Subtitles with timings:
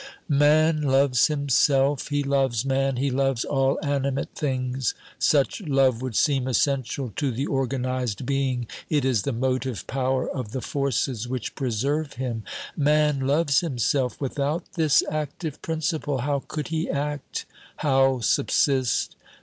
[0.27, 4.95] Man loves himself, he loves man, he loves all animate things.
[5.19, 10.53] Such love would seem essential to the organised being; it is the motive power of
[10.53, 12.41] the forces which preserve him.
[12.75, 17.45] Man loves himself; without this active principle, how could he act,
[17.75, 19.15] how subsist